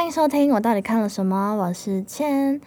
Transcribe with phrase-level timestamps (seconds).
[0.00, 1.54] 欢迎收听，我到底看了什么？
[1.56, 2.58] 我是千。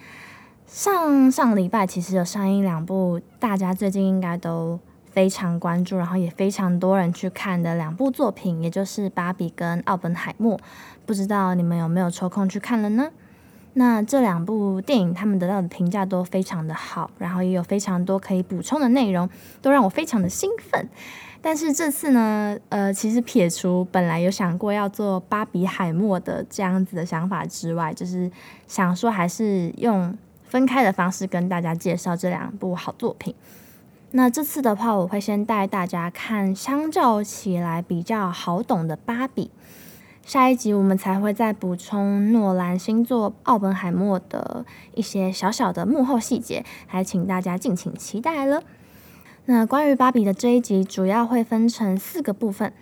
[0.68, 4.78] 上上礼拜其实有上映两部，大家最近应该都
[5.10, 10.56] 非常关注，然后也非常多人去看的两部作品，也就是《芭比》跟《奥本海默》。
[11.04, 13.10] 不知道你们有没有抽空去看了呢？
[13.72, 19.28] 那这两部电影，他们得到的评价都非常的好，然后也有非常多可以补充的内容，
[19.60, 20.88] 都让我非常的兴奋。
[21.46, 28.30] 但是这次呢，呃，其实撇除本来有想过要做芭比海默的这样子的想法之外，就是
[28.66, 33.34] 想说还是用分开的方式跟大家介绍这两部好作品。
[34.12, 39.50] 那这次的话，我会先带大家看相较起来比较好懂的芭比，
[40.24, 44.64] 下一集我们才会再补充诺兰星座奥本海默的
[44.94, 48.62] 一些小小的幕后细节，还请大家敬请期待了。
[49.46, 52.72] 那关于芭比的这一集，主要会分成四个部分。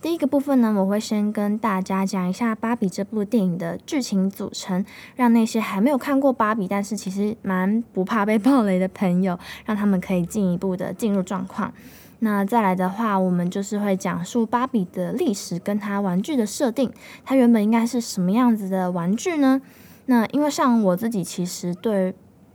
[0.00, 4.84] 第一个部分呢，我会先跟大家讲一下芭比这部电影的剧情组成，
[5.16, 11.72] 让那些还没有看过芭比，但是其实蛮不怕被暴雷的朋友，让他们可以进一步的进入状况。
[12.20, 16.92] 那再来的话，我们就是会讲述芭比的历史跟它玩具的设定，
[17.24, 19.60] 它原本应该是什么样子的玩具呢？
[20.06, 22.14] 那因为像我自己其实对。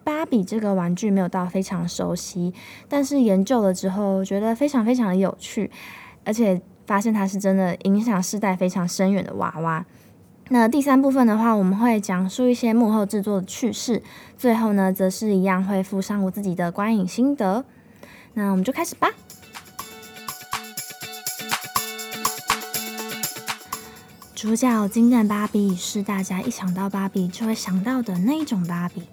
[0.10, 2.52] 芭比这个玩具没有到非常熟悉，
[2.88, 5.70] 但是研究了之后觉得非常非常的有趣，
[6.26, 9.86] 而且发现它是真的影响世代非常深远的娃娃。
[10.50, 14.02] 那第三部分的话，我们会讲述一些幕后制作的趣事，
[14.36, 17.64] 最后呢，则是一样会附上我自己的观影心得。
[18.34, 19.12] 那我们就开始吧。
[24.34, 29.04] 主角经典芭比是大家一想到芭比就会想到的那一种芭比。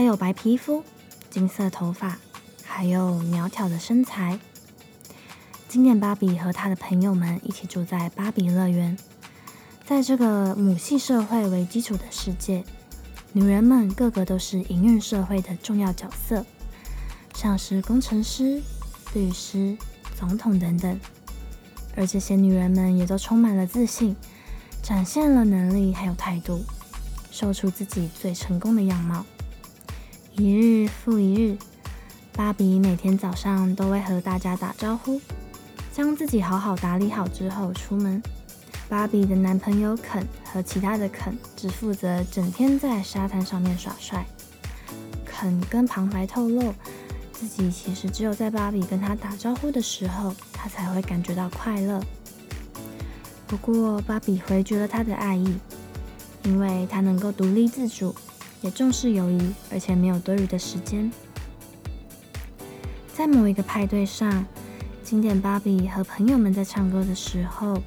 [0.00, 0.82] 她有白皮肤、
[1.28, 2.16] 金色头发，
[2.64, 4.40] 还有苗条的身材。
[5.68, 8.96] 经典芭比和她的朋友们一起住在芭比乐园。
[9.84, 12.64] 在这个母系社会为基础的世界，
[13.34, 16.46] 女人们个个都是营运社会的重要角色，
[17.34, 18.62] 像是工程师、
[19.12, 19.76] 律师、
[20.18, 20.98] 总统等等。
[21.94, 24.16] 而这些女人们也都充满了自信，
[24.82, 26.64] 展现了能力还有态度，
[27.30, 29.26] 秀出自己最成功的样貌。
[30.40, 31.58] 一日复一日，
[32.32, 35.20] 芭比每天早上都会和大家打招呼，
[35.92, 38.22] 将自己好好打理好之后出门。
[38.88, 44.24] 芭比的男朋友肯和其他的肯只负责整天在沙滩上面耍帅。
[45.26, 46.72] 肯跟旁白透露，
[47.34, 52.02] 自己其实只有在芭比跟他打招呼的时候，他才会感觉到快乐。
[53.46, 55.54] 不过，芭比回绝了他的爱意，
[56.44, 58.14] 因为他能够独立自主。
[58.62, 61.10] 也重视友谊，而且没有多余的时间。
[63.12, 64.44] 在某一个派对上，
[65.02, 67.82] 经典芭比和朋友们在唱歌的时候，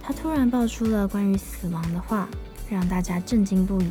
[0.00, 2.28] 他突然爆出了关于死亡的话，
[2.70, 3.90] 让大家震惊不已。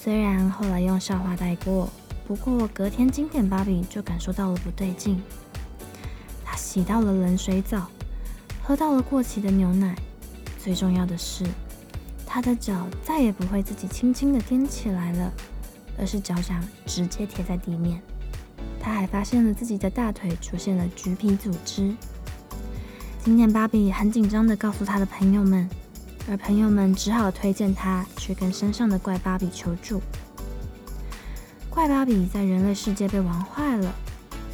[0.00, 1.90] 虽然后来用笑话带过，
[2.26, 5.20] 不过隔天经典芭比就感受到了不对劲。
[6.44, 7.88] 他洗到了冷水澡，
[8.62, 9.94] 喝到了过期的牛奶，
[10.58, 11.44] 最重要的是。
[12.30, 15.32] 他的脚再也不会自己轻轻的踮起来了，
[15.98, 18.02] 而是脚掌直接贴在地面。
[18.78, 21.94] 他还发现了自己的大腿出现了橘皮组织。
[23.24, 25.68] 今天芭比很紧张的告诉他的朋友们，
[26.28, 30.02] 而朋友们只好推荐他去跟山上的怪芭比求助。
[31.70, 33.90] 怪芭比在人类世界被玩坏了，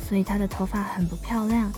[0.08, 1.72] 所以她的头发很不漂亮，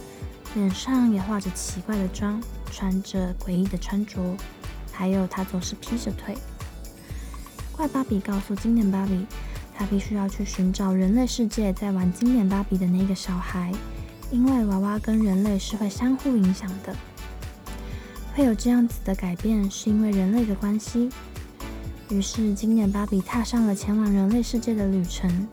[0.54, 2.38] 脸上也画着奇怪的妆，
[2.70, 4.20] 穿着诡异的穿着。
[4.96, 6.34] 还有，他总是劈着腿。
[7.72, 9.26] 怪芭比告诉经典芭比，
[9.76, 13.70] 他必须要去寻找人类世界在玩经典芭比的那个小孩，
[14.30, 16.96] 因为娃娃跟人类是会相互影响的。
[18.34, 21.10] 会有这样子的改变，是因为人类的关系。
[22.08, 25.46] 于是，经典芭比踏上了前往人类世界的旅程。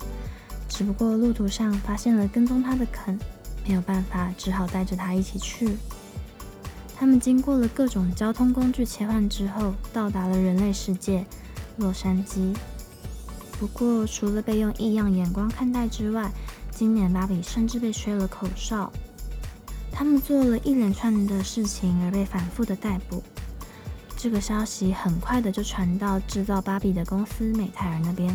[0.70, 3.20] 只不过路途上发现了跟踪他的肯，
[3.68, 5.78] 没有办法，只好带着他一起去。
[7.04, 11.26] 他们经过了各种交通工具切换之后，到达了人类世界——
[11.76, 12.56] 洛杉矶。
[13.60, 16.32] 不过，除了被用异样眼光看待之外，
[16.72, 18.90] 经典芭比甚至被吹了口哨。
[19.92, 23.22] 他们做了一连串的事情而被反复的逮捕。
[24.16, 28.34] 这个消息很快的就传到制造芭比的公司美泰尔那边。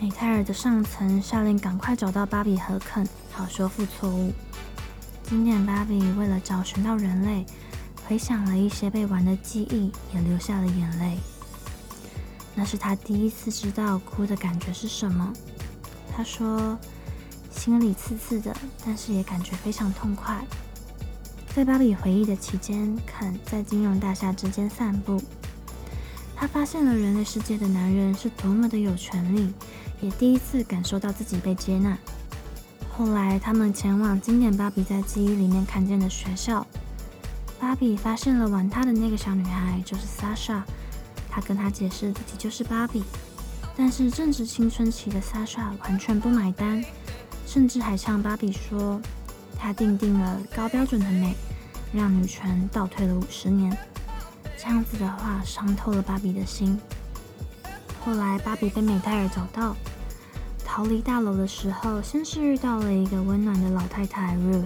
[0.00, 4.32] 美泰尔的上层下令赶快找到芭比和肯，好修复错误。
[5.32, 7.46] 经典芭比为了找寻到人类，
[8.06, 11.16] 回想了一些被玩的记忆，也流下了眼泪。
[12.54, 15.32] 那是他第一次知道哭的感觉是什么。
[16.14, 16.78] 他说
[17.50, 20.44] ：“心里刺刺的，但是也感觉非常痛快。”
[21.56, 25.18] 在芭比回忆的期间，肯在金融大厦之间散步。
[26.36, 29.50] 他发现了人类世界的男人是多么的有权利，
[30.02, 31.96] 也第一次感受到自己被接纳。
[33.04, 36.64] 后来，他们前往经典芭比在记忆里面看见的学校。
[37.58, 40.62] 芭比发现了玩她的那个小女孩就是 Sasha，
[41.28, 43.02] 她跟她解释自己就是芭比，
[43.76, 46.80] 但是正值青春期的 Sasha 完全不买单，
[47.44, 49.00] 甚至还向芭比说，
[49.58, 51.34] 她定定了高标准的美，
[51.92, 53.76] 让女权倒退了五十年。
[54.56, 56.78] 这样子的话伤透了芭比的心。
[58.04, 59.76] 后来，芭比被美泰尔找到，
[60.74, 64.64] 逃离大楼的时候，先是遇到了一个温暖的老太太 Ruth。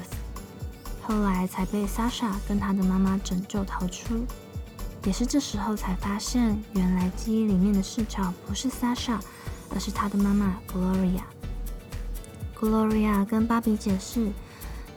[1.03, 4.25] 后来才被 Sasha 跟他的妈妈拯救逃出，
[5.03, 9.19] 也是这时候才发现，原来记忆里面的视角不是 Sasha，
[9.75, 11.23] 而是他的妈妈 Gloria。
[12.57, 14.31] Gloria 跟芭比解释，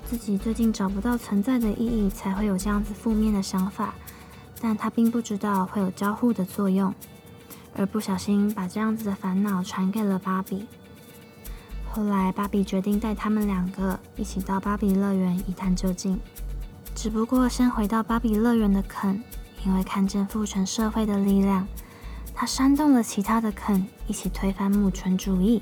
[0.07, 3.95] 自己最近找不到存在的意义，才会有这样子负面的想法，
[4.61, 6.93] 但他并不知道会有交互的作用，
[7.75, 10.67] 而不小心把这样子的烦恼传给了芭比。
[11.91, 16.19] 后来，芭比决定带他们两个一起到芭比乐园一探究竟。
[16.95, 19.21] 只不过，先回到芭比乐园的肯，
[19.65, 21.67] 因为看见父权社会的力量，
[22.33, 25.61] 他煽动了其他的肯一起推翻母权主义，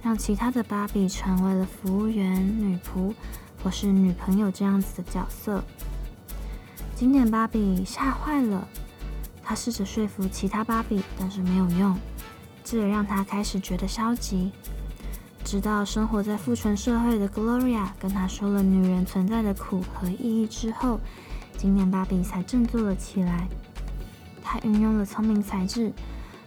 [0.00, 3.12] 让其他的芭比成为了服务员、女仆
[3.62, 5.62] 或是女朋友这样子的角色。
[6.94, 8.66] 经典芭比吓坏了，
[9.42, 11.98] 他试着说服其他芭比，但是没有用，
[12.62, 14.52] 这也让他开始觉得消极。
[15.48, 21.00] 直到生活在父权社会的 Gloria 跟他说了女人存在的苦和意义之后，
[21.56, 23.48] 经典芭比才振作了起来。
[24.42, 25.90] 他运用了聪明才智，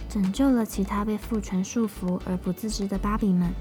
[0.07, 3.51] 拯救了其他被父权束缚而不自知的芭比们，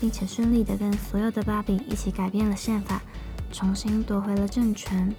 [0.00, 3.02] 并且顺利的跟所有的芭比一起改变了宪法，
[3.50, 5.12] 重新夺回了政权。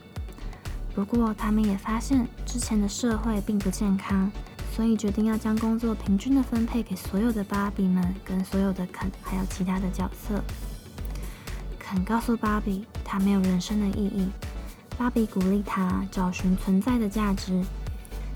[0.96, 4.32] 不过，他们也发现之前的社会并不健康。
[4.76, 10.42] 所以决定要将工作平均的分配给所有的芭比们，跟所有的肯，还有其他的角色。
[11.78, 14.30] 肯告诉芭比，他没有人生的意义。
[14.98, 17.64] 芭比鼓励他找寻存在的价值。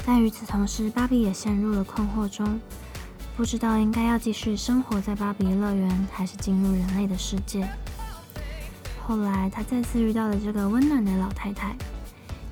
[0.06, 2.60] 但与此同时，芭比也陷入了困惑中，
[3.38, 7.66] 不知道应该要继续生活在芭比乐园，还是进入人类的世界。
[9.06, 11.76] 后来，他再次遇到了这个温暖的老太太，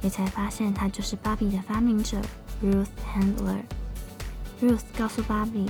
[0.01, 2.21] 也才发现她就是芭比的发明者
[2.63, 3.63] Ruth Handler。
[4.61, 5.69] Ruth 告诉芭比，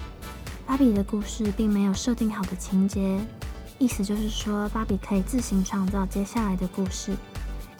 [0.65, 3.19] 芭比的故事并没有设定好的情节，
[3.77, 7.15] 意思就是说，芭比可以自行创造接下来的故事。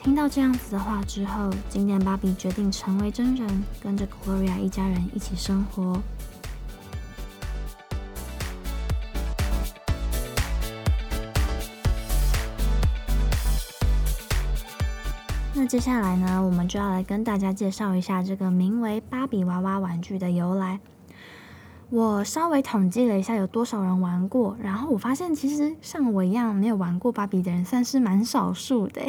[0.02, 6.02] 听到这样子的话之后，经典芭比决定成为真人，跟着 Gloria 一家人一起生活。
[15.54, 20.80] 那接下来呢，我们就要来跟大家介绍一下这个名为芭比娃娃玩具的由来。
[21.90, 29.02] 我稍微统计了一下有多少人玩过，然后我发现其实像我一样没有玩过芭比的人算是蛮少数的，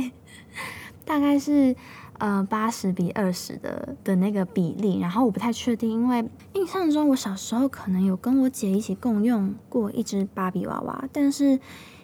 [1.06, 1.74] 大概是
[2.18, 4.98] 呃八十比二十的的那个比例。
[4.98, 11.60] 然后我不太确定，因为印象中我小时候可能有跟我姐一起共用过一只芭比娃娃，但是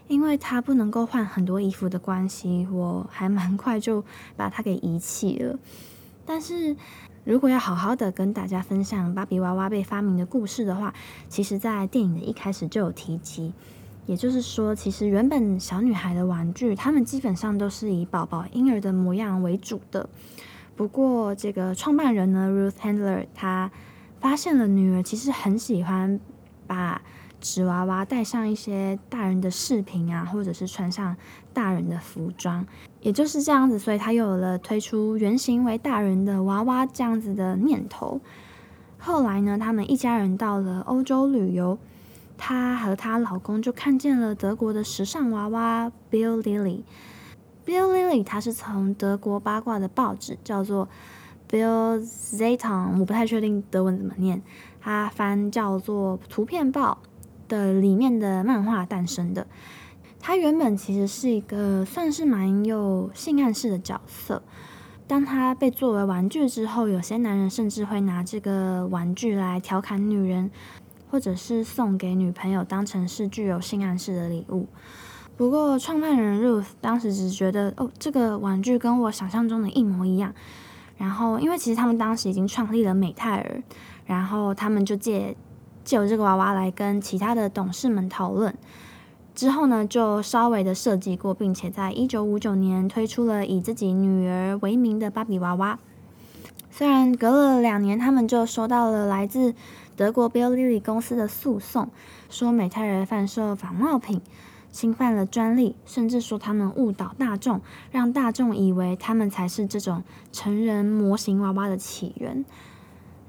[0.08, 4.04] 因为它不能够换很多衣服的关系，我还蛮 快就
[4.36, 5.56] 把它给遗弃了。
[6.26, 6.76] 但是。
[7.24, 10.94] 如果要好好的跟大家分享芭比娃娃被发明的故事的话，
[11.28, 13.52] 其实，在电影的一开始就有提及。
[14.06, 20.08] 也就是说，其实原本小女孩的玩具，它们基本上都是以宝宝婴儿的模样为主的。
[20.74, 23.70] 不过，这个创办人呢，Ruth Handler，他
[24.18, 26.18] 发现了女儿其实很喜欢
[26.66, 27.02] 把
[27.40, 31.16] 纸娃娃带上一些大人的饰品啊，或者是穿上
[31.52, 32.66] 大人的服装。
[33.00, 38.20] 也就是这样子，所以他又有了推出原型为大人的娃娃这样子的念头。
[38.98, 41.78] 后来呢，他们一家人到了欧洲旅游，
[42.36, 46.82] 她和她老公就看见了德国的时尚娃娃 Bill Lily。
[47.64, 50.88] Bill Lilly 他是从德国八卦的报纸叫做
[51.48, 54.42] Bill Zeitung，我不太确定德文怎么念，
[54.80, 56.98] 他翻叫做图片报
[57.48, 59.46] 的里面的漫画诞生的。
[60.20, 64.42] 他原本其实是一个算是蛮有性暗示的角色。
[65.06, 70.50] 当他被作为玩具之后，有些男人甚至会拿这个玩具来调侃女人，
[71.10, 74.66] 或者是送给女朋友当成是具有性暗示的礼物。
[75.36, 80.34] 不过，创办人 Ruth 当时只觉得，哦，这个玩具跟我想象中的一模一样。
[80.96, 83.62] 然后，因为其实他们当时已经创立了美泰尔，
[84.04, 85.36] 然后他们就借
[85.88, 88.54] 借由这个娃娃来跟其他的董事们讨论。
[89.34, 95.78] 之后呢，就稍微的设计过，并且在一九五九年推出了以自己女儿为名的芭比娃娃。
[96.70, 99.54] 虽然隔了两年，他们就收到了来自
[99.96, 101.88] 德国 Bill Lily 公司的诉讼，
[102.28, 104.20] 说美泰尔贩售仿冒品，
[104.70, 110.02] 侵犯了专利，甚至说他们误导大众，让大众以为他们才是这种
[110.32, 112.44] 成人模型娃娃的起源。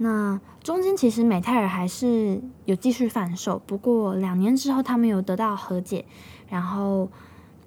[0.02, 6.06] 那中间其实美泰尔还是有继续贩售，不过两年之后他们有得到和解，
[6.48, 7.10] 然后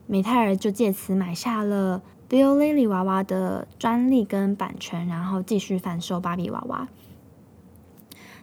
[0.06, 2.02] 美泰尔就借此买下了。
[2.30, 6.88] Bill Lilly 娃娃的专利跟版权，然后继续贩售芭比娃娃。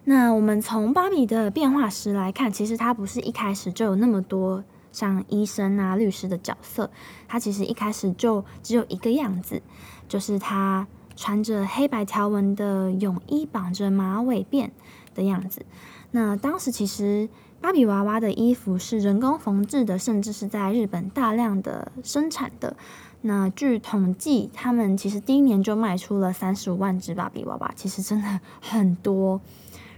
[0.04, 6.88] 那我们从芭比的变化史来看，其实它不是一开始就有那么多像医生啊、律师的角色，
[7.26, 9.60] 它其实一开始就只有一个样子，
[10.06, 10.86] 就是它
[11.20, 14.70] 穿着黑白条纹的泳衣，绑着马尾辫
[15.14, 15.66] 的样子。
[16.12, 17.28] 那当时其实
[17.60, 22.74] 芭比娃娃的衣服是人工缝制的，甚至是在日本大量的生产的。
[23.20, 29.42] 那据统计，他们其实第一年就卖出了三十五万只芭比娃娃，其实真的很多。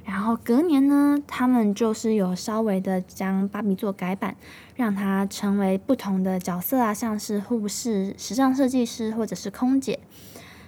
[0.05, 4.35] 然后隔年呢，他们就是有稍微的将芭比做改版，
[4.75, 10.01] 让它成为不同的角色啊，像是护士、时尚设计师或者是空姐。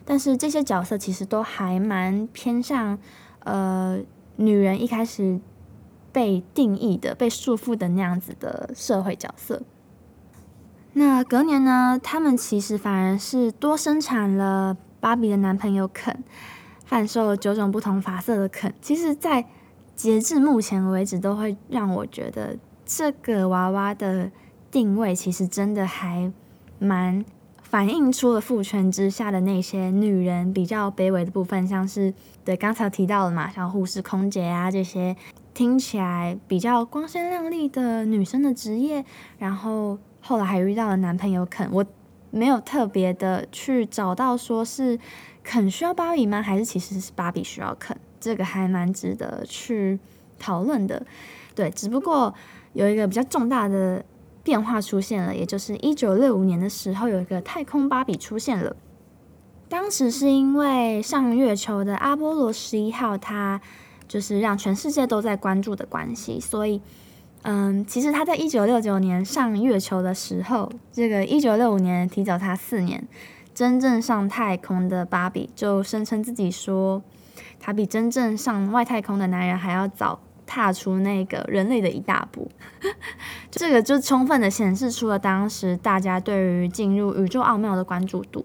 [0.05, 2.99] 但是这些角色其实都还蛮偏向
[3.41, 3.99] 呃
[4.37, 5.41] 女人一开始
[6.13, 9.63] 被定义的、被束缚的那样子的社会角色。
[10.93, 11.99] 那隔年呢？
[12.01, 16.23] 他们其实反而是多生产了芭比的男朋友肯，
[16.85, 18.73] 贩售九种不同发色的肯。
[18.81, 19.45] 其实，在
[19.97, 24.31] 截至目前为止，都会让我觉得这个娃娃的
[24.71, 26.33] 定位其实真的还
[26.79, 27.25] 蛮
[27.75, 32.15] 反映出了父权之下的那些女人比较卑微的部分，像是
[32.45, 35.17] 对刚才提到了嘛，像护士、空姐啊这些
[35.53, 39.05] 听起来比较光鲜亮丽的女生的职业，
[39.39, 39.99] 然后。
[40.21, 41.85] 后来还遇到了男朋友肯，我
[42.31, 44.97] 没有特别的去找到说是
[45.43, 46.41] 肯需要芭比吗？
[46.41, 47.95] 还是其实是芭比需要肯？
[48.21, 49.99] 这个还蛮值得去
[50.39, 51.05] 讨论的。
[51.57, 52.33] 对，只不过
[52.73, 54.03] 有一个比较重大的
[54.45, 58.77] 变化出现了，也就是一九六五年的时候，有一个太空芭比出现了。
[59.69, 63.61] 当时是因为上月球的阿波罗十一号，它
[64.07, 66.81] 就是让全世界都在关注的关系，所以。
[67.47, 73.07] 嗯，其实他在一九六九年上月球的时候，这个一九六五年提早他四年，
[73.55, 77.03] 真正上太空的芭比就声称自己说，
[77.61, 82.51] 他比真正上外太空的男人还要早踏出那个人类的一大步。
[83.51, 88.45] 这个就充分的显示出了当时大家对于进入宇宙奥妙的关注度。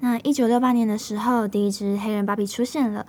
[0.00, 3.06] 那一九六八年的时候，第一只黑人芭比出现了，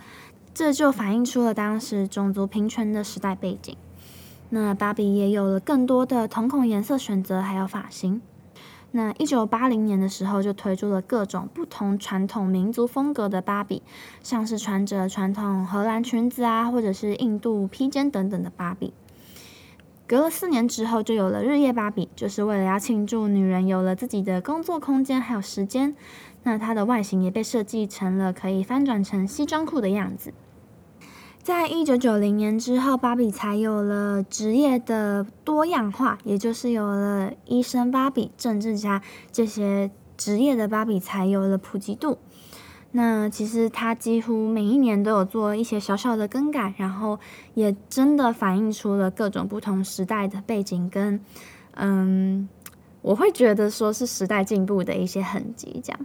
[0.54, 3.76] 这就反映出了当时种族平权的时代背景。
[4.50, 8.22] 那芭比也有了更多的瞳孔颜色选择，还有发型。
[8.94, 13.82] 那一九八零年的时候，就推出了各种不同传统民族风格的芭比，
[14.22, 18.94] 像是穿着传统荷兰裙子啊，或者是印度披肩等等的芭比。
[20.06, 25.96] 隔了四年之后，就有了日夜芭比，就是为了要庆祝女人有了自己的工作空间还有时间。
[26.44, 30.34] 那它的外形也被设计成了可以翻转成西装裤的样子。
[31.44, 42.20] 在一九九零年之后，芭比才有了职业的多样化，也就是有了医生芭比、政治家这些职业的芭比才有了普及度。
[42.92, 47.20] 那其实它几乎每一年都有做一些小小的更改，然后
[47.56, 51.20] 也真的反映出了各种不同时代的背景跟，
[51.74, 52.48] 嗯，
[53.02, 55.82] 我会觉得说是时代进步的一些痕迹。
[55.84, 56.00] 这样，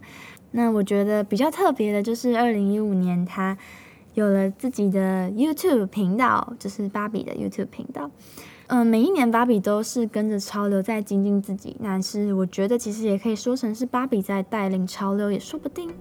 [0.53, 3.59] 那我觉得比较特别的就是二零一五年它。
[4.17, 8.11] 有了自己的 YouTube 频道，就是芭比的 YouTube 频道。
[8.69, 15.93] 嗯，每一年芭比都是跟着潮流在精进自己，但是我觉得其实也可以说成是芭比在带领潮流，也说不定。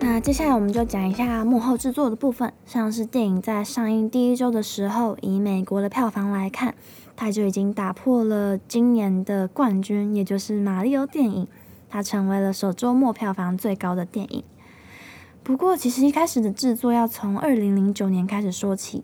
[0.00, 6.74] 那接下来我们就讲一下幕后制作的部分，像是电影在上映第一周的时候，以美国的票房来看。
[7.20, 11.48] 它就已经打破了今年的冠军，也就是《马里奥》电影，
[11.90, 14.44] 它成为了首周末票房最高的电影。
[15.42, 19.02] 不过，其实一开始的制作要从二零零九年开始说起。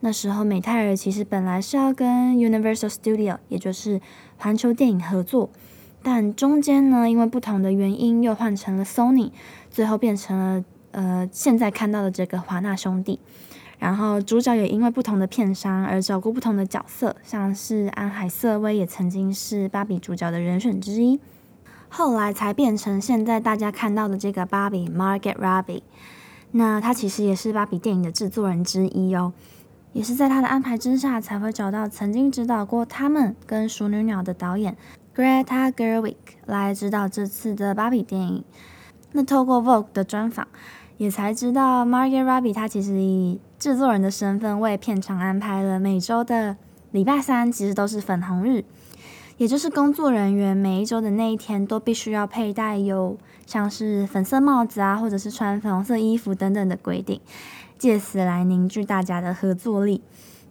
[0.00, 3.98] 那时候，美泰尔其实本来是要跟 Universal Studio，也就是
[4.36, 5.48] 环球电影合作，
[6.02, 9.30] 但中间呢，因为不同的原因，又换成了 Sony，
[9.70, 13.18] 最后变成了呃现在看到的这个华纳兄弟。
[13.78, 21.20] 然后主角也因为不同的片商而找过不同的角色，像是安海瑟薇也曾经是芭比主角的人选之一，
[21.88, 25.82] 后来才变成现在大家看到的这个芭比 Margaret Robbie。
[26.52, 29.32] 那她其实也是芭比电影的制作人之一哦。
[29.92, 34.76] 也是在他的安排之下，才会找到曾经指导过他们跟《熟女鸟》的导演
[35.14, 36.16] Greta Gerwig
[36.46, 38.44] 来指导这次的芭比电影。
[39.12, 40.48] 那透过 Vogue 的专访，
[40.96, 46.54] 也才知道 Margaret Robbie 她其实以制作人的身份为片场安排了每周的
[46.90, 48.62] 礼拜三，其实都是粉红日，
[49.38, 53.16] 也就是工作人员每一周的那一天都必须要佩戴有
[53.46, 57.18] 像是粉色帽子啊，或者是穿粉红色衣服等等的规定。
[57.78, 60.02] 借此来凝聚大家的合作力。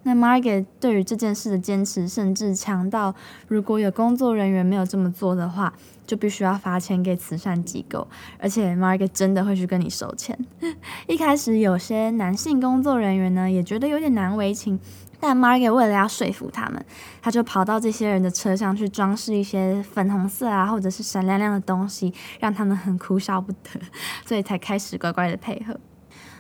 [0.02, 3.14] 那 Margaret 对于这件事的坚持，甚至强到
[3.48, 5.76] 如果有工作人员没有这么做的话，
[6.06, 8.08] 就必须要发钱给慈善机构。
[8.40, 10.38] 而且 Margaret 真的会去跟你收钱。
[11.08, 14.80] 一开始有些男性工作人员呢，也觉得有点难为情，
[15.20, 16.86] 但 Margaret 为了要说服他们，
[17.22, 23.80] 他就跑到这些人的车上去装饰一些粉红色啊，或者是闪亮亮的东西，让他们很哭笑不得，
[24.26, 25.80] 所以才开始乖乖的配合。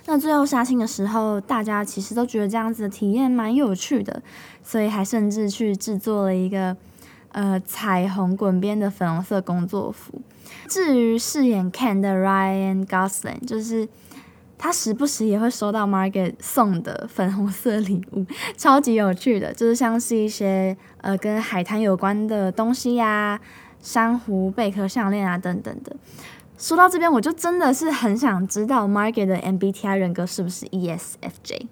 [0.05, 4.22] 那最后杀青的时候，大家其实都觉得这样子的体验蛮有趣的，
[4.62, 6.75] 所以还甚至去制作了一个
[7.33, 10.21] 呃彩虹滚边的粉红色工作服。
[10.67, 13.87] 至于饰演 Ken 的 Ryan Gosling，就是
[14.57, 18.25] 他时不时也会收到 Margaret 送的粉红色礼物，
[18.55, 23.39] 超级有趣的，就是像是一些呃跟海滩有关的东西呀，
[23.81, 25.95] 珊瑚贝壳项链啊等等的。
[26.57, 31.67] 说到这边，我就真的是很想知道 Margaret 的 MBTI 人格是不是 ESFJ，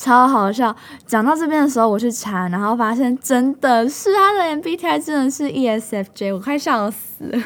[0.00, 0.74] 超好笑。
[1.04, 7.38] 讲到这边的时候，我去查，然后发现真的是他的 MBTI 真的是 ESFJ，我快笑死了，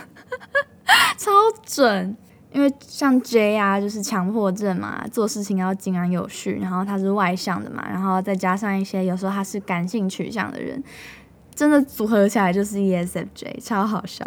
[1.18, 1.32] 超
[1.66, 2.16] 准。
[2.52, 10.80] 因为像 J 啊，就是强迫症嘛，做事情要井然有序，然后他是外向的嘛，然后再加上一些有时候他是感性取向的人，
[11.52, 14.24] 真的组合起来就是 ESFJ，超好笑。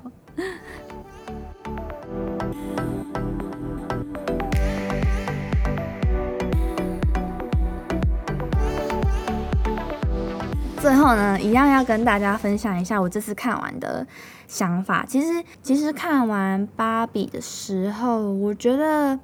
[10.80, 14.06] 最后呢，一样要跟大家分享一下我这次看完的
[14.48, 15.04] 想法。
[15.06, 19.20] 其实，其实看完芭比的时候，我觉得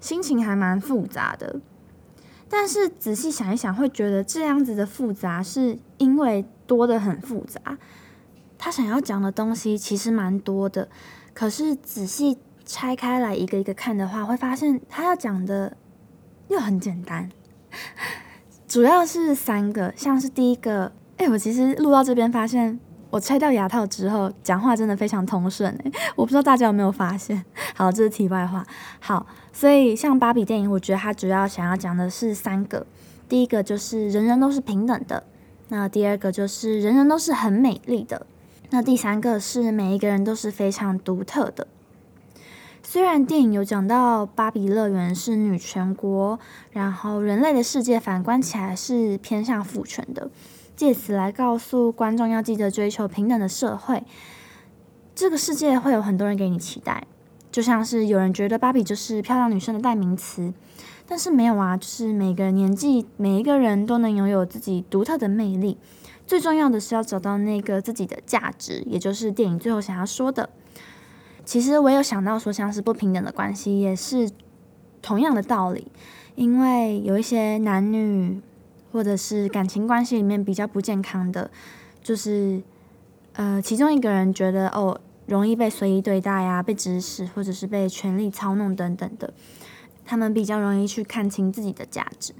[0.00, 1.60] 心情还蛮复杂的。
[2.48, 7.78] 但是仔细想一想，会觉得这样子的复杂是因为多的很复杂。
[8.58, 10.88] 他想要讲的东西其实蛮多的，
[11.32, 15.76] 可是仔细拆开来一个一个看的话，会发现他要讲的
[16.48, 17.30] 又很简单。
[18.76, 20.92] 主要是三个，像是第一个。
[21.16, 27.42] 哎，我其实录到这边发现，我拆掉牙套之后，讲话真的非常通顺哎，我不知道大家有没有发现。
[27.74, 28.62] 好，这是题外话。
[29.00, 32.86] 好，所以像芭比电影，我觉得它主要想要讲的是三个，
[33.26, 35.24] 第一个就是人人都是平等的，
[35.68, 38.26] 那第二个就是人人都是很美丽的，
[38.68, 41.66] 那第三个是每一个人都是非常独特的。
[42.88, 46.38] 虽然电影有讲到芭比乐园是女权国，
[46.70, 50.30] 然后人类的世界反观起来是偏向父权的。
[50.76, 54.04] 借此来告诉观众要记得追求平等的社会，
[55.16, 57.04] 这个世界会有很多人给你期待，
[57.50, 60.54] 就像是有人觉得芭比就是漂亮女生的代名词，
[61.08, 65.76] 但是没有啊，就是每个年纪每一个人都能拥有自己独特的魅力，
[66.24, 70.48] 最重要的是要找到那个自己的价值，也就是电影最后想要说的。
[71.46, 74.28] 其实我有想到说，像是不平等的关系也是
[75.00, 75.90] 同样的道理，
[76.34, 78.42] 因为有一些男女。
[78.92, 81.50] 或者是感情关系里面比较不健康的，
[82.02, 82.62] 就是
[83.34, 89.34] 呃，其中一个人觉得哦，容易被随意对待呀，被指使，或者是被权力操弄等等的，
[90.06, 92.32] 他们比较容易去看清自己的价值。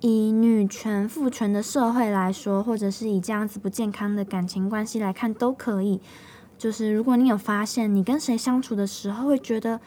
[0.00, 6.02] 以女权父权的社会来说，或者是以这样子不健康的感情关系来看，都可以。
[6.60, 9.80] 就是如果你有发现，你跟谁相处的时候会觉得，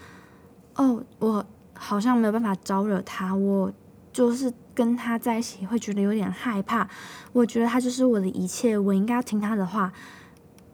[0.76, 3.72] 哦，我好像没有办法招惹他，我
[4.12, 4.52] 就是。
[4.76, 6.90] 跟他在一起会觉得有点害怕，
[7.32, 9.94] 我觉得他就是我的一切，我应该要听他的话，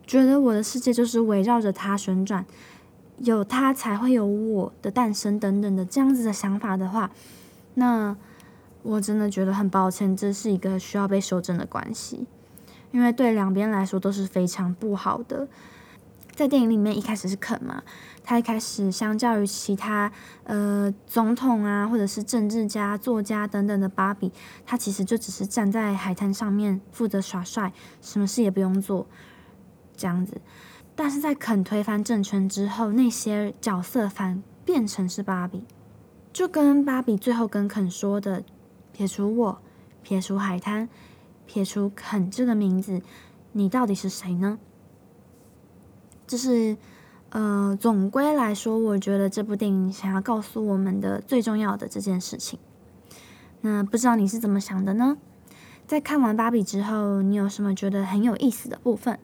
[0.07, 2.45] 觉得我的世界就是围绕着他旋转，
[3.17, 7.11] 有他才会有我的诞生等等的这样子的想法的话，
[7.73, 8.15] 那
[8.83, 12.25] 我真的觉得很抱歉，这是一个需要被修正的关系，
[12.91, 15.45] 因为对两边来说都是非常不好的。
[16.39, 17.83] 在电影里面一开始是肯嘛，
[18.23, 20.09] 他一开始相较于其他
[20.45, 24.31] 呃总统啊，或者是政治家、作家等等的芭比，
[24.65, 29.05] 他其实就只是站在海滩上面负责耍帅，什么事也不用做
[29.97, 30.39] 这样子。
[30.95, 35.65] 但是在肯推翻政权之后，那些角色反变成是芭比，
[36.31, 38.41] 就跟芭比最后跟肯说的
[38.95, 39.61] ：“撇除我，
[40.03, 40.87] 撇除海滩，
[41.45, 43.01] 撇除肯这个名字，
[43.51, 44.57] 你到底是谁呢？”
[46.29, 46.77] 就是，
[47.31, 52.59] 呃，总归来说，我觉得这部电影想要告诉我们的最重要的这件事情，
[53.61, 55.17] 那不知道你是怎么想的呢？
[55.87, 59.17] 在看完芭比之后，你有什么觉得很有意思的部分，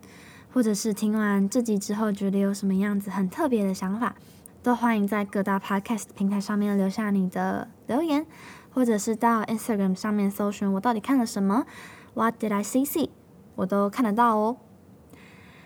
[0.51, 4.15] 或者是听完这集之后觉得有什么样子很特别的想法，
[4.63, 8.25] 都欢迎在各大 podcast 平台上面留下你的留言，
[8.71, 11.67] 或者是到 Instagram 上面搜寻我到底看了什么
[12.15, 13.09] ，What did I see？
[13.53, 14.57] 我都看得到哦。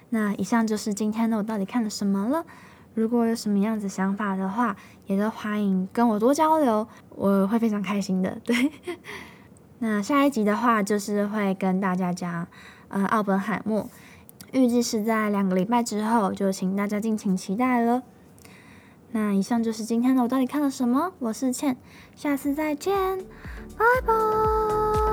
[0.10, 2.46] 那以上就是今天的我到底看了什么了。
[2.96, 8.38] 如果有什么样子想法的话，也都欢迎跟我多交流，我会非常开心的。
[8.44, 8.72] 对，
[9.80, 12.48] 那下一集的话就是会跟大家讲，
[12.90, 13.88] 呃，奥本海默，
[14.52, 18.02] 预计是在两个礼拜之后，就请大家敬请期待了。
[19.12, 21.78] 那以上就是今天的我到底看了什么，我是倩，
[22.16, 23.20] 下次再见，
[23.78, 25.09] 拜拜。